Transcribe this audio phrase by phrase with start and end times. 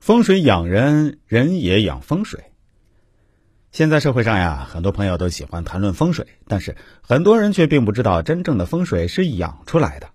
[0.00, 2.44] 风水养人，人也养风水。
[3.70, 10.08] 现在社会上呀，很多朋友都喜欢谈论风水，但是很多人却并不知道，真正的风水是养出来的，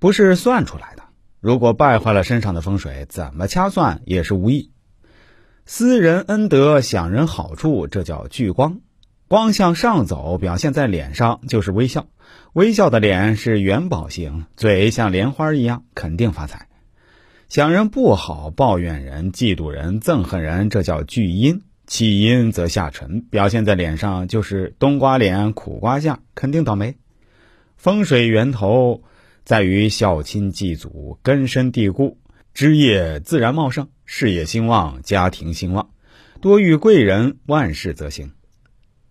[0.00, 1.04] 不是算出来的。
[1.38, 4.72] 如果败坏了身上的风水，怎么掐算也是无益。
[5.64, 8.80] 私人恩德，享人好处，这叫聚光。
[9.28, 12.08] 光向上走，表现在脸上就是微笑，
[12.52, 16.66] 微笑的脸是元宝型，嘴像莲花一样，肯定发财。
[17.54, 21.62] 想人不好，抱怨人、嫉妒人、憎恨人，这叫聚阴。
[21.86, 26.96] 气阴则下沉，表现在脸上就是冬瓜脸、苦瓜相，肯定倒霉。
[27.76, 29.04] 风水源头
[29.44, 32.18] 在于孝亲祭祖，根深蒂固，
[32.54, 35.90] 枝叶自然茂盛，事业兴旺，家庭兴旺，
[36.40, 38.32] 多遇贵人，万事则兴。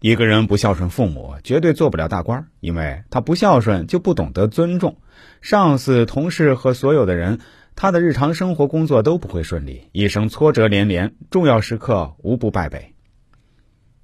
[0.00, 4.96] 一个人不孝顺父母，绝对做不了大官，因为他不孝顺就不懂得尊重
[5.40, 7.38] 上司、同事和所有的人。
[7.74, 12.94] 他的日常生活、工作都不会顺利，一生挫折连连，重要时刻无不败北。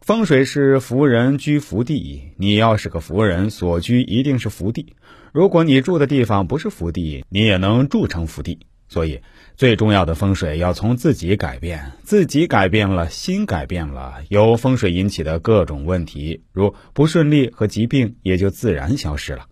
[0.00, 4.94] 风水是福人居福地，你要是个福人，所居一定是福地。
[5.32, 8.60] 如果你住的地方不是福地，你也能住成福地。
[8.90, 9.20] 所以，
[9.54, 19.44] 最重要的风水要从自己改变，自己改变了，心改变了，由风水引起的各种问题，如不顺利和疾病，也就自然消失了。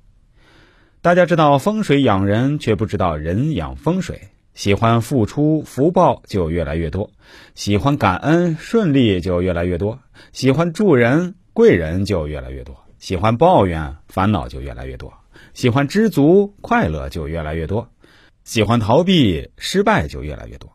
[1.02, 4.28] 大家知道风水养人，却不知道人养风水。
[4.55, 7.11] 喜欢付出，福报就越来越多；
[7.55, 9.98] 喜欢感恩，顺利就越来越多；
[10.33, 15.11] 喜欢助人，贵人就越来越多；喜欢抱怨，烦恼就越来越多；
[15.53, 17.86] 喜欢知足，快乐就越来越多；
[18.44, 20.70] 喜欢逃避，失败就越来越多；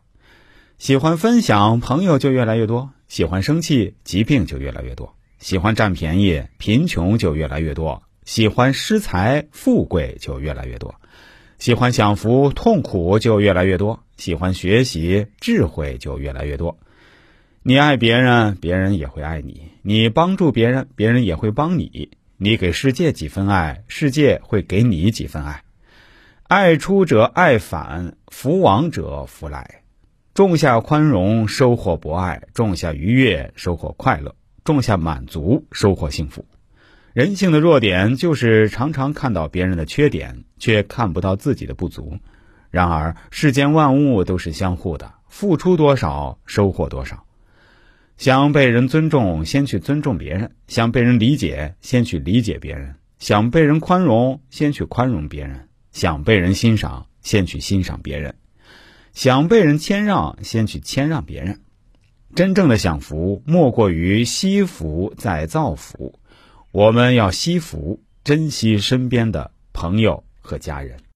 [0.78, 5.08] 喜欢分享，朋友就越来越多；喜欢生气，疾病就越来越多；
[5.40, 8.00] 喜欢占便宜，贫穷就越来越多。
[8.24, 10.94] 喜欢失财，富贵就越来越多；
[11.58, 16.78] 喜欢享福，痛苦就越来越多；喜欢学习，智慧就越来越多。
[17.64, 25.64] 你爱别人，别人也会爱你；你帮助别人，别人也会帮你；你给世界几分爱，世界会给你几分爱。
[26.44, 29.82] 爱出者爱返，福往者福来。
[30.32, 34.30] 种下宽容，收获博爱；种下愉悦，收获快乐；
[34.64, 36.44] 种下满足，收获幸福。
[37.12, 42.18] 人性的弱点就是常常看到别人的缺点，却看不到自己的不足。
[42.70, 47.24] 然而，世间万物都是相互的，付出多少，收获多少。
[48.16, 55.58] 想被人尊重，先去尊重别人；想被人理解，先去理解别人；想被人宽容，先去宽容别人；
[55.92, 58.32] 想被人欣赏，先去欣赏别人；
[59.12, 61.60] 想被人谦让，先去谦让别人。
[62.34, 66.18] 真正的享福，莫过于惜福再造福。
[66.72, 70.98] 我们要惜福，珍惜身边的朋友和家人。